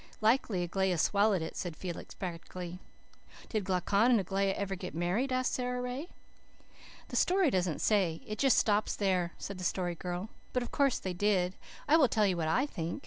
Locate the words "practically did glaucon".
2.15-4.09